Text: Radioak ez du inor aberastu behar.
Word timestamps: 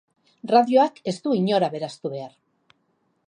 Radioak 0.51 0.97
ez 1.11 1.15
du 1.27 1.35
inor 1.41 1.67
aberastu 1.67 2.13
behar. 2.17 2.35